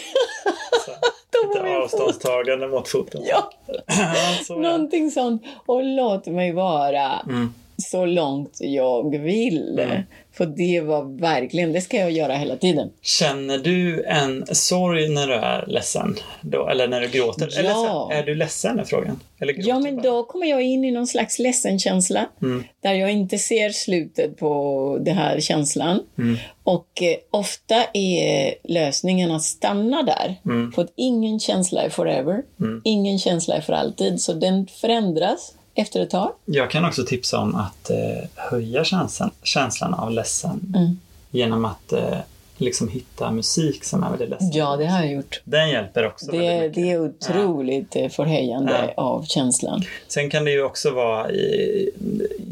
[0.87, 0.91] Så.
[1.31, 1.83] Då lite fot.
[1.85, 3.23] avståndstagande mot foten.
[3.25, 3.51] Ja,
[3.87, 4.15] Ja,
[4.45, 4.59] så, ja.
[4.59, 5.43] någonting sånt.
[5.67, 7.55] Och låt mig vara Mm.
[7.81, 9.79] Så långt jag vill.
[9.79, 10.03] Mm.
[10.33, 12.91] För det var verkligen, det ska jag göra hela tiden.
[13.03, 16.17] Känner du en sorg när du är ledsen?
[16.41, 17.49] Då, eller när du gråter?
[17.65, 18.09] Ja.
[18.13, 19.21] Eller är du ledsen är frågan?
[19.41, 20.03] Eller Ja, men bara?
[20.03, 22.27] då kommer jag in i någon slags ledsenkänsla.
[22.43, 22.65] Mm.
[22.81, 26.01] Där jag inte ser slutet på den här känslan.
[26.19, 26.37] Mm.
[26.63, 30.35] Och eh, ofta är lösningen att stanna där.
[30.45, 30.73] Mm.
[30.73, 32.43] För att ingen känsla är forever.
[32.61, 32.81] Mm.
[32.85, 34.21] Ingen känsla är för alltid.
[34.21, 36.33] Så den förändras efter ett tag.
[36.45, 37.97] Jag kan också tipsa om att eh,
[38.35, 40.99] höja känslan, känslan av ledsen Mm.
[41.31, 42.19] genom att eh,
[42.57, 44.51] liksom hitta musik som är väldigt ledsen.
[44.53, 45.41] Ja, det har jag gjort.
[45.45, 48.09] Den hjälper också Det, det är otroligt ja.
[48.09, 49.03] förhöjande Ja.
[49.03, 49.83] av känslan.
[50.09, 51.91] Sen kan det ju också vara i,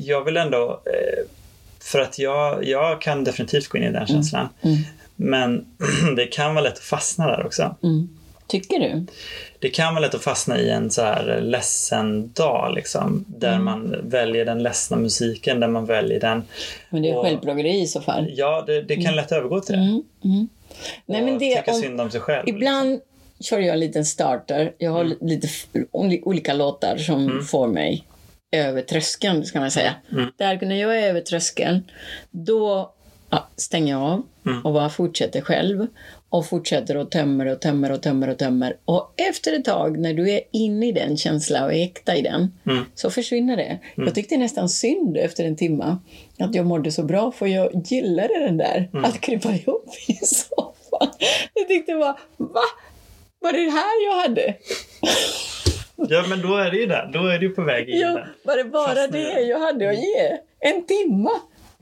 [0.04, 1.24] Jag vill ändå eh,
[1.80, 4.48] För att jag, jag kan definitivt gå in i den känslan.
[4.62, 4.78] Mm.
[5.16, 5.66] Men
[6.16, 7.74] det kan vara lätt att fastna där också.
[7.82, 8.08] Mm.
[8.48, 9.06] Tycker du?
[9.58, 13.24] Det kan vara lätt att fastna i en så här ledsen dag liksom.
[13.28, 13.64] Där Mm.
[13.64, 16.42] man väljer den ledsna musiken, där man väljer den.
[16.90, 18.26] Men det är Och- självplågeri i så fall.
[18.30, 19.80] Ja, det, det kan lätt övergå till det.
[19.82, 20.02] Mm.
[20.24, 20.48] Mm.
[21.06, 22.48] Nej, men det, tycka om, synd om sig själv.
[22.48, 23.00] ibland
[23.40, 24.72] kör jag en liten starter.
[24.78, 28.04] Jag har lite f- oli- olika låtar som får mig
[28.52, 29.94] över tröskeln, ska man säga.
[30.12, 30.26] Mm.
[30.36, 31.82] Där, när jag är över tröskeln,
[32.30, 32.92] då
[33.30, 34.62] ja, stänger jag av Mm.
[34.66, 35.86] och bara fortsätter själv.
[36.30, 38.76] Och fortsätter och tömmer och tömmer och tömmer och tömmer.
[38.84, 42.22] Och efter ett tag, när du är inne i den känslan och är äkta i
[42.22, 42.84] den, Mm.
[42.94, 43.78] så försvinner det.
[43.96, 45.96] Jag tyckte nästan synd efter en timme
[46.38, 49.04] att jag mådde så bra, för jag gillade den där, Mm.
[49.04, 51.08] att krypa ihop i soffan.
[51.54, 52.60] Jag tyckte bara, va?
[53.40, 54.54] Var det det här jag hade?
[56.08, 57.10] Ja, men då är det ju där.
[57.12, 58.28] Då är du på väg in Ja, där.
[58.44, 59.46] var det bara Fastnar det jag.
[59.48, 60.38] jag hade att ge?
[60.60, 61.30] En timma?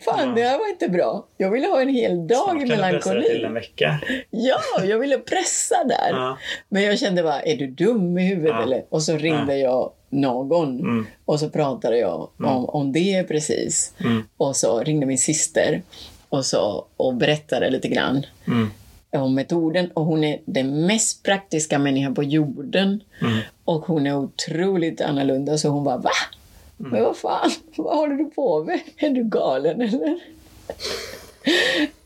[0.04, 0.34] Fan, Ja.
[0.34, 1.26] det här var inte bra.
[1.36, 3.44] Jag ville ha en hel dag Snart i kan du pressa det till melankoli.
[3.44, 4.00] en vecka.
[4.30, 6.10] Ja, jag ville pressa där.
[6.10, 6.38] Ja.
[6.68, 8.62] Men jag kände bara, är du dum i huvudet Ja.
[8.62, 8.84] eller?
[8.88, 11.06] Och så ringde jag någon Mm.
[11.24, 13.94] och så pratade jag om, om det precis.
[14.00, 14.22] Mm.
[14.36, 15.82] Och så ringde min syster
[16.28, 18.70] och, så, och berättade lite grann Mm.
[19.12, 19.90] om metoden.
[19.94, 23.00] Och hon är den mest praktiska människan på jorden.
[23.22, 23.38] Mm.
[23.64, 25.58] Och hon är otroligt annorlunda.
[25.58, 26.10] Så hon bara, va?
[26.80, 26.92] Mm.
[26.92, 28.80] Men vad fan, vad håller du på med?
[28.96, 30.18] Är du galen eller?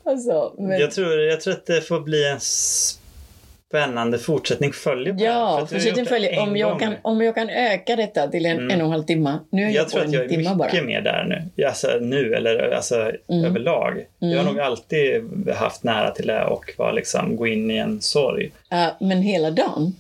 [0.04, 0.80] alltså, men...
[0.80, 5.66] Jag, tror, jag tror att det får bli en spännande fortsättning följer på för Ja,
[5.70, 6.40] fortsättning följer.
[6.42, 8.70] Om jag, kan, om jag kan öka detta till en, Mm.
[8.70, 9.38] en och en halv timme.
[9.50, 10.82] Nu är jag, Jag på tror att jag är mycket bara.
[10.82, 11.24] mer där
[11.56, 11.64] nu.
[11.66, 14.06] Alltså nu, eller alltså överlag.
[14.18, 14.46] Jag har Mm.
[14.46, 15.22] nog alltid
[15.56, 18.50] haft nära till det och var liksom gå in i en sorg.
[18.68, 19.94] Ja, men hela dagen?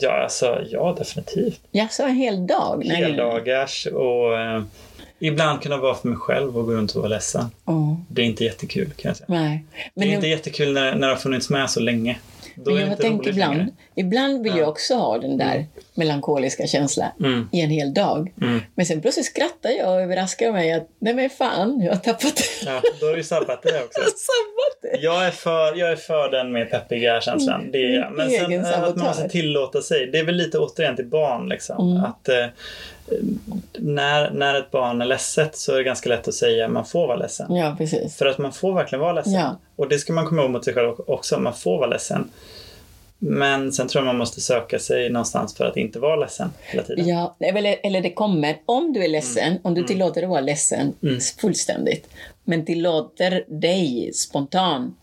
[0.00, 1.60] Ja, alltså ja, definitivt.
[1.70, 2.82] Ja, så en hel dag?
[2.86, 2.96] Nej.
[2.96, 4.62] Heldagars och eh,
[5.18, 7.44] ibland kunna vara för mig själv och gå runt och vara ledsen.
[7.64, 9.26] Åh, Det är inte jättekul kan jag säga.
[9.28, 9.64] nej.
[9.74, 12.18] Det Men, är nu- inte jättekul när, när det har funnits med så länge.
[12.54, 13.70] Då men det jag har tänkt ibland, längre.
[13.94, 14.58] ibland vill Ja.
[14.58, 18.32] jag också ha den där melankoliska känslan Mm, i en hel dag.
[18.42, 18.60] mm.
[18.74, 22.36] Men sen plötsligt skrattar jag och överraskar mig att nej men fan, jag har tappat
[22.36, 22.66] det.
[22.66, 24.00] Ja, då har du sabbat det också.
[24.00, 24.98] Sabbat det.
[25.00, 27.70] Jag är, för, jag är för den mer peppiga känslan.
[27.72, 28.12] Det är jag.
[28.12, 30.06] Men sen Egen eh, att man måste tillåta sig.
[30.06, 31.48] Det är väl lite återigen till barn.
[31.48, 31.90] Liksom.
[31.90, 32.04] Mm.
[32.04, 32.46] Att, eh,
[33.78, 37.06] när, när ett barn är ledset så är det ganska lätt att säga man får
[37.06, 37.54] vara ledsen.
[37.54, 38.16] Ja, precis.
[38.16, 39.32] För att man får verkligen vara ledsen.
[39.32, 39.56] Ja.
[39.76, 41.38] Och det ska man komma ihåg mot sig själv också.
[41.38, 42.30] Man får vara ledsen.
[43.24, 46.82] Men sen tror jag man måste söka sig någonstans för att inte vara ledsen hela
[46.82, 47.08] tiden.
[47.08, 50.40] Ja, eller, eller det kommer, om du är ledsen, om du tillåter dig att vara
[50.40, 51.20] ledsen Mm.
[51.40, 52.08] fullständigt,
[52.44, 54.96] men tillåter dig spontant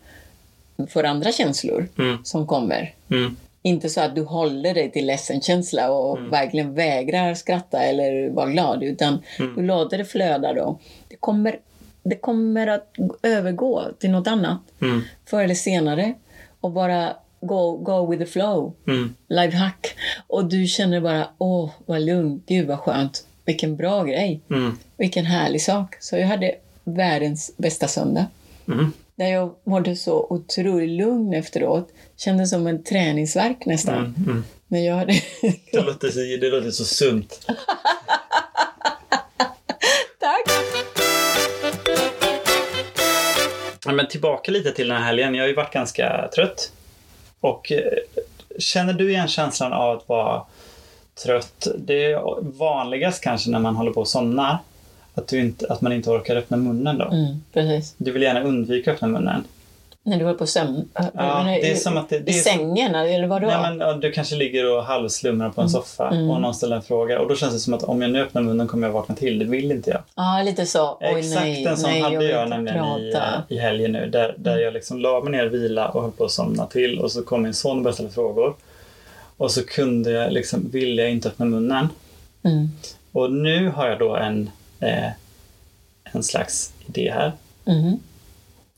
[0.90, 2.18] för andra känslor Mm.
[2.24, 2.94] som kommer.
[3.12, 3.36] Mm.
[3.62, 6.30] Inte så att du håller dig till ledsenkänsla och Mm.
[6.32, 9.56] verkligen vägrar skratta eller vara glad, utan Mm.
[9.56, 10.80] du låter det flöda då.
[11.10, 11.60] Det kommer,
[12.04, 15.02] det kommer att övergå till något annat Mm.
[15.26, 16.14] förr eller senare
[16.62, 18.74] och bara go, go with the flow.
[18.88, 19.16] Mm.
[19.30, 19.96] Lifehack.
[20.28, 24.78] Och du känner bara, åh, vad lugnt, gud vad skönt, vilken bra grej, Mm.
[24.98, 25.96] vilken härlig sak.
[26.00, 28.26] Så jag hade världens bästa söndag.
[28.68, 28.92] Mm.
[29.16, 31.90] Där jag mådde så otroligt lugn efteråt.
[32.18, 33.98] Kändes som en träningsverk nästan.
[33.98, 34.16] Mm.
[34.26, 34.44] Mm.
[34.68, 35.14] När jag hade...
[35.72, 37.40] Det, låter så, det låter så sunt.
[40.20, 40.50] Tack!
[43.86, 45.36] Ja, men tillbaka lite till den här helgen.
[45.36, 46.72] Jag har ju varit ganska trött.
[47.40, 47.84] Och eh,
[48.60, 50.44] känner du igen känslan av att vara
[51.24, 51.68] trött?
[51.78, 54.58] Det är vanligast kanske när man håller på och somnar.
[55.14, 57.06] Att, du inte, att man inte orkar öppna munnen då.
[57.06, 57.96] Mm, precis.
[57.98, 59.44] Du vill gärna undvika att öppna munnen.
[60.10, 60.90] När du var på sömn...
[60.94, 63.48] Ja, det är som att det- det I är- sängen, eller vadå?
[63.48, 66.30] Nej, men, ja, du kanske ligger och halvslumrar på en soffa Mm.
[66.30, 67.20] och någon ställer en fråga.
[67.20, 69.40] Och då känns det som att om jag nu öppnar munnen kommer jag vakna till.
[69.40, 70.02] Det vill inte jag.
[70.16, 70.98] Ja, lite så.
[71.02, 73.44] Oj, Exakt nej, en sån nej, hade jag jag, nämligen i, prata.
[73.50, 74.10] i helgen nu.
[74.10, 77.00] Där, där jag liksom la mig ner och vila och höll på att somna till.
[77.00, 78.56] Och så kom min son och började ställa frågor.
[79.38, 81.88] Och så kunde jag liksom, ville jag inte öppna munnen.
[82.44, 82.70] Mm.
[83.12, 85.10] Och nu har jag då en, eh,
[86.04, 87.32] en slags idé här.
[87.66, 88.00] Mm.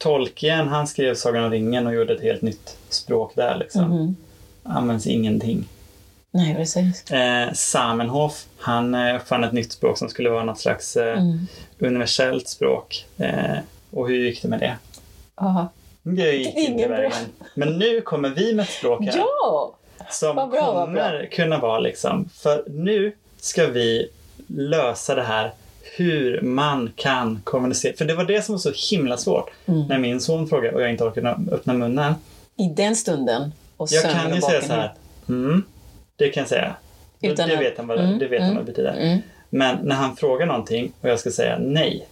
[0.01, 3.83] Tolkien, han skrev Sagan om ringen och gjorde ett helt nytt språk där liksom.
[3.83, 4.15] Mm.
[4.63, 5.67] Används ingenting.
[6.31, 7.11] Nej, precis.
[7.11, 11.47] Eh, Samenhof, han eh, uppfann ett nytt språk som skulle vara något slags eh, Mm.
[11.79, 13.05] universellt språk.
[13.17, 13.57] Eh,
[13.91, 14.77] och hur gick det med det?
[15.35, 15.67] Ja.
[16.03, 17.11] Det gick inte vägen.
[17.55, 19.17] Men nu kommer vi med ett språk här.
[19.17, 19.75] ja!
[20.09, 22.29] som bra, kommer kunna vara liksom.
[22.33, 24.09] För nu ska vi
[24.47, 25.51] lösa det här
[25.83, 27.93] hur man kan kommunicera.
[27.97, 29.87] För det var det som var så himla svårt Mm.
[29.87, 32.13] när min son frågade och jag inte orkade öppna munnen.
[32.57, 33.51] I den stunden.
[33.77, 34.93] Och Jag kan ju säga så här.
[35.29, 35.63] Mm,
[36.15, 36.75] det kan jag säga.
[37.21, 38.93] Utan det vet han vad, Mm, det, vet han mm, vad det betyder.
[38.93, 39.19] Mm.
[39.49, 42.07] Men när han frågar någonting och jag ska säga nej.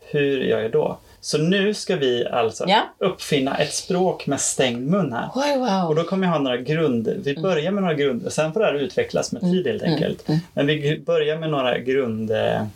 [0.00, 0.98] Hur gör jag då?
[1.24, 2.82] Så nu ska vi alltså Ja.
[2.98, 5.28] uppfinna ett språk med stängd mun här.
[5.34, 5.88] Oj, wow.
[5.88, 7.08] Och då kommer jag ha några grund...
[7.24, 8.30] Vi börjar med några grunder.
[8.30, 10.28] Sen får det här utvecklas med tid helt enkelt.
[10.28, 10.40] mm.
[10.54, 12.30] Men vi börjar med några grund...
[12.30, 12.66] eh,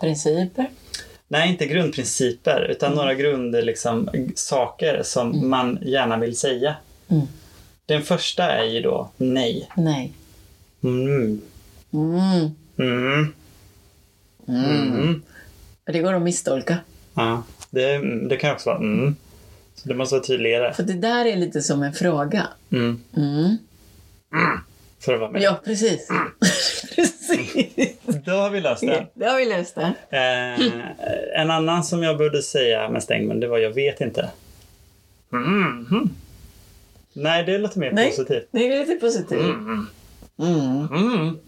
[0.00, 0.66] Principer.
[1.28, 2.96] Nej, inte grundprinciper, utan Mm.
[2.98, 6.74] några grund, liksom, saker som man gärna vill säga.
[7.08, 7.26] Mm.
[7.86, 9.68] Den första är ju då nej.
[9.76, 10.12] Nej.
[10.84, 11.40] Mm.
[11.92, 12.50] Mm.
[12.78, 13.32] Mm.
[14.48, 15.22] Mm.
[15.84, 16.76] Det går att misstolka.
[17.14, 19.16] Ja, det, det kan också vara mm.
[19.74, 20.72] Så det måste vara tydligare.
[20.74, 22.46] För det där är lite som en fråga.
[22.72, 23.00] Mm.
[23.16, 23.56] Mm.
[25.00, 25.42] För att vara med.
[25.42, 26.08] Ja, precis.
[26.96, 27.96] precis.
[28.24, 29.06] Då har vi löst det.
[29.14, 29.94] Det har vi löst det.
[30.10, 34.30] Eh, en annan som jag borde säga med stängd mun, det var jag vet inte.
[35.30, 36.10] Mhm.
[37.12, 38.10] Nej, det låter mer Nej.
[38.10, 38.48] positivt.
[38.50, 39.40] Det är lite positivt.
[39.40, 39.86] Mm.
[40.38, 40.88] Mm.
[40.92, 41.38] Mm.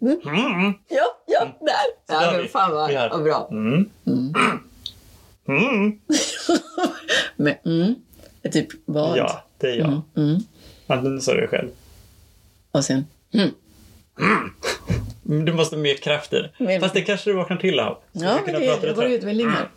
[0.00, 0.74] Mm.
[0.88, 2.22] Ja, ja, där.
[2.22, 3.48] Ja, men fan vad, vad bra.
[3.50, 3.90] Mm.
[4.06, 4.32] Mm.
[5.48, 5.98] Mm.
[7.36, 7.94] Men mm,
[8.42, 9.18] är typ vad?
[9.18, 9.86] Ja, det är jag.
[9.86, 10.40] Mm, mm.
[10.86, 11.68] Ja, nu sa du det själv.
[12.70, 13.50] Och sen mm.
[15.26, 16.80] Mm, Du måste ha mer kraft i det.
[16.80, 17.98] Fast det kanske du vaknar till av.
[18.12, 19.08] Ja, men det, det går här.
[19.08, 19.70] utvecklingar.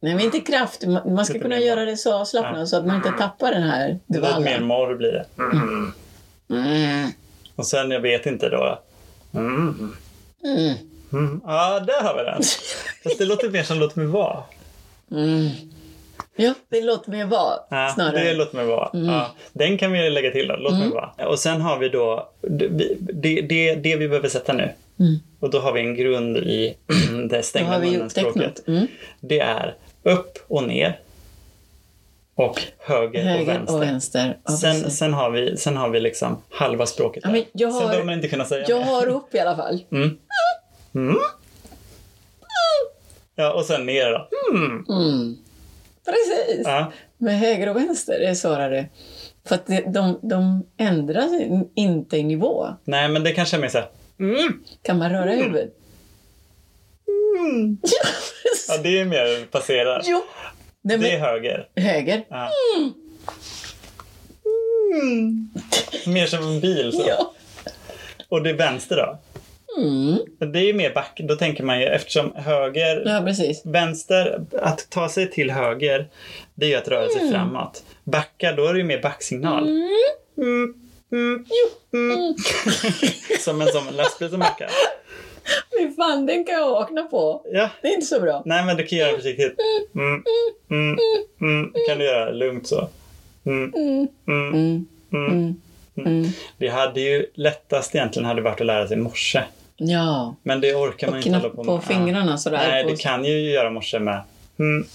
[0.00, 0.84] Nej, men inte kraft.
[1.06, 4.20] Man ska kunna göra det så avslappnat så att man inte tappar den här Det
[4.20, 5.26] lite mer morr blir det.
[6.48, 7.12] Mm.
[7.56, 8.78] Och sen, jag vet inte då.
[9.34, 9.94] Mm.
[10.44, 10.74] Mm.
[11.12, 11.40] Mm.
[11.44, 12.42] Ja, där har vi den.
[13.02, 14.42] Fast det låter mer som låt mig vara.
[15.10, 15.48] Mm.
[16.36, 18.12] Ja, det låter mer vara Ja, snarare.
[18.20, 18.24] Mm.
[18.26, 18.90] det låt mig vara.
[18.92, 20.56] Ja, den kan vi lägga till då.
[20.56, 21.26] Låt mig vara.
[21.28, 22.68] Och sen har vi då det,
[23.42, 24.72] det, det, vi behöver sätta nu.
[24.98, 25.18] Mm.
[25.40, 26.76] Och då har vi en grund i
[27.30, 28.68] det stängda munnen-språket.
[28.68, 28.86] Mm.
[29.20, 30.98] Det är upp och ner.
[32.34, 33.74] Och höger, och Höger vänster.
[33.76, 34.36] och vänster.
[34.44, 37.44] Ja, sen, sen, har vi, sen har vi liksom halva språket där.
[37.52, 38.84] jag Sen har- behöver man inte kunna säga Jag mer.
[38.86, 39.82] har upp i alla fall.
[43.40, 43.46] Mm.
[43.46, 43.46] Mm.
[43.46, 44.28] Ja, och sen ner då.
[44.56, 44.84] Mm.
[44.88, 45.36] Mm.
[46.04, 46.62] Precis.
[46.66, 46.92] Ja.
[47.18, 48.88] Med höger och vänster är svårare.
[49.46, 51.30] För att det, de, de ändras
[51.74, 52.66] inte i nivå.
[52.84, 53.88] Nej, men det kanske är mer såhär.
[54.20, 54.64] Mm.
[54.82, 55.76] Kan man röra huvudet?
[57.38, 57.78] Mm.
[58.68, 60.02] Ja, det är mer passerat.
[60.06, 60.22] jo.
[60.82, 61.68] Nej, Det är men, höger.
[61.76, 62.24] höger.
[62.28, 62.50] Ja.
[65.02, 65.50] Mm.
[66.06, 66.92] Mer som en bil.
[66.92, 67.04] Så.
[67.08, 67.32] Ja.
[68.28, 69.18] Och det är vänster då?
[69.78, 70.18] Mm.
[70.52, 71.20] Det är mer back.
[71.24, 76.08] Då tänker man ju eftersom höger, Ja, vänster, att ta sig till höger,
[76.54, 77.82] det är ju att röra sig framåt.
[78.04, 79.68] Backa, då är det ju mer backsignal.
[79.68, 80.74] Mm.
[81.12, 81.44] Mm.
[81.92, 82.34] Mm.
[83.40, 84.70] som en sån lastbil som backar.
[85.78, 87.42] Fy fan, den kan jag vakna på.
[87.52, 87.70] Ja.
[87.82, 88.42] Det är inte så bra.
[88.46, 89.56] Nej, men du kan göra det försiktigt.
[89.94, 90.22] Mm.
[90.70, 90.98] Mm.
[91.40, 91.72] Mm.
[91.88, 92.88] kan du göra lugnt så.
[93.44, 93.72] Mm.
[93.74, 94.08] Mm.
[94.28, 94.54] Mm.
[94.54, 94.86] Mm.
[95.12, 95.60] Mm.
[95.96, 96.06] Mm.
[96.06, 96.30] Mm.
[96.58, 99.42] Det hade ju lättast egentligen hade varit att lära sig morse.
[99.82, 100.36] Ja.
[100.42, 101.84] Men det orkar man Och inte hålla på på med.
[101.84, 102.58] fingrarna sådär.
[102.68, 104.22] Nej, på- det kan ju göra morse med.
[104.58, 104.86] Mm,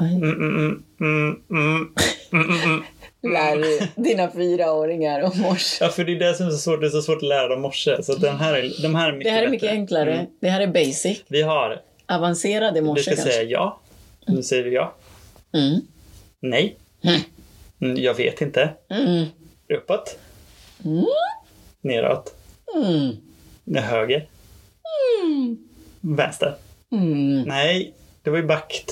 [0.00, 2.82] mm, mm.
[3.22, 5.84] Lär du dina fyraåringar om morse.
[5.84, 6.80] Ja, för det är det som är så svårt.
[6.80, 8.02] Det är så svårt att lära dem morse.
[8.02, 9.76] Så den här är, de här är mycket Det här är mycket bättre.
[9.80, 10.26] enklare.
[10.40, 11.22] Det här är basic.
[11.28, 13.30] Vi har, Avancerade du morse ska kanske.
[13.32, 13.80] säga ja.
[14.26, 14.94] Nu säger vi ja.
[15.54, 15.80] Mm.
[16.40, 16.76] Nej.
[17.96, 18.70] Jag vet inte.
[19.74, 20.18] Uppåt.
[21.80, 22.34] Neråt.
[23.68, 23.82] Mm.
[23.84, 24.28] Höger.
[25.24, 25.58] Mm.
[26.00, 26.54] Vänster.
[26.92, 27.42] Mm.
[27.42, 28.84] Nej, det var ju back.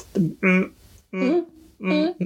[0.43, 0.73] Mm.
[1.13, 1.45] Mm.
[1.81, 2.15] Mm.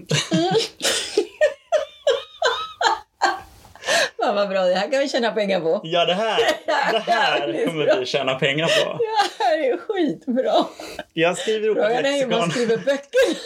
[4.23, 5.81] Fan vad bra, det här kan vi tjäna pengar på.
[5.85, 8.99] Ja, det här, det här kommer vi tjäna pengar på.
[8.99, 10.65] Det här är skitbra.
[11.13, 13.37] Jag skriver ihop Frågan är hur man skriver böcker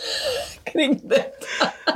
[0.64, 1.24] kring det.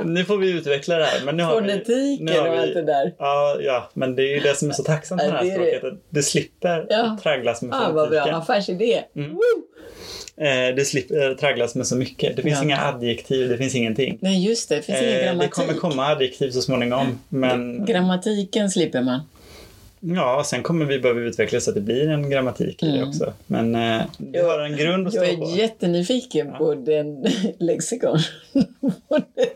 [0.03, 1.25] Nu får vi utveckla det här.
[1.25, 3.13] Men nu har vi, Fonetiken nu har och vi- allt det där.
[3.19, 5.59] Ja, ja, men det är ju det som är så tacksamt med det Ja, här
[5.59, 5.77] det är det.
[5.77, 5.93] språket.
[5.97, 7.17] att Du slipper Ja.
[7.23, 8.35] tragglas med Ah, vad bra, fonetiken.
[8.35, 9.03] affärsidé.
[9.15, 9.31] Mm.
[10.41, 12.35] Eh, du slipper tragglas med så mycket.
[12.35, 12.63] Det finns Ja.
[12.63, 14.17] inga adjektiv, det finns ingenting.
[14.21, 14.75] Nej, just det.
[14.75, 15.51] Det finns ingen Eh, det grammatik.
[15.51, 17.19] kommer komma adjektiv så småningom.
[17.29, 19.19] Men Grammatiken slipper man.
[20.15, 23.09] Ja, sen kommer vi behöva utveckla så att det blir en grammatik i det Mm.
[23.09, 23.33] också.
[23.47, 24.01] Men eh,
[24.33, 25.49] Jag- har en grund att Jag stå på.
[25.51, 27.25] är jättenyfiken på den
[27.59, 28.19] lexikon.
[29.09, 29.49] på det.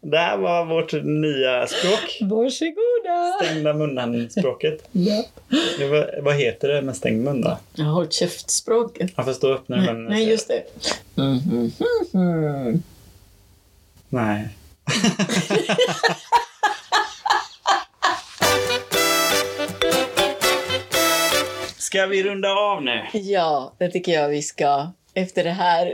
[0.00, 2.18] Det här var vårt nya språk.
[2.20, 3.44] Varsågoda!
[3.44, 4.88] Stängda munnen-språket.
[4.92, 5.24] Ja.
[5.80, 7.58] Ja, vad, heter det med stängd mun då?
[7.74, 9.14] Jag har käftspråket.
[9.14, 10.62] Får stå upp när Nej, munnen nej, just det.
[11.14, 11.72] Mhm,
[12.12, 12.82] mhm.
[14.08, 14.48] Nej.
[21.88, 23.02] Ska vi runda av nu?
[23.12, 24.86] Ja, det tycker jag vi ska.
[25.14, 25.92] Efter det här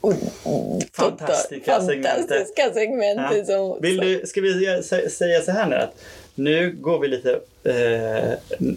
[0.00, 3.46] oh, oh, Fantastiska fantastiska segmentet.
[3.46, 5.94] Som, Vill du, ska vi säga så här nu att
[6.34, 7.30] nu går vi lite,
[7.64, 8.32] eh,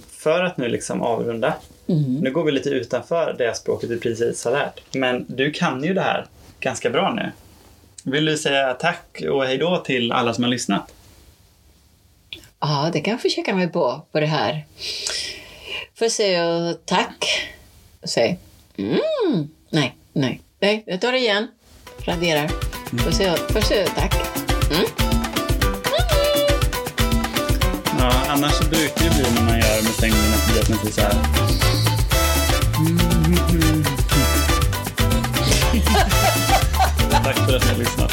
[0.10, 1.54] för att nu liksom avrunda,
[1.86, 2.20] Mhm.
[2.22, 4.82] nu går vi lite utanför det språket vi precis har lärt.
[4.96, 6.26] Men du kan ju det här
[6.60, 7.32] ganska bra nu.
[8.12, 10.92] Vill du säga tack och hejdå till alla som har lyssnat?
[12.60, 14.66] Ja, det kan jag försöka mig på, på det här.
[15.98, 17.50] Får jag säga tack.
[18.04, 18.40] Säg...
[18.78, 19.00] mm.
[19.70, 20.84] Nej, nej, nej.
[20.88, 21.48] Jag tar det igen.
[21.98, 22.48] Raderar.
[22.48, 24.16] Får jag, säga säger jag tack.
[24.72, 24.86] Mm.
[28.00, 31.16] Ja, annars brukar det bli när man gör med tänderna att det blir så här.
[37.24, 38.12] Tack för att ni har lyssnat.